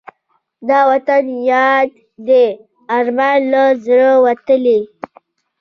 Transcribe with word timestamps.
د 0.67 0.69
وطن 0.89 1.23
یاد 1.51 1.89
دې 2.27 2.45
ارام 2.95 3.19
له 3.51 3.63
زړه 3.85 4.09
لوټلی 4.23 4.79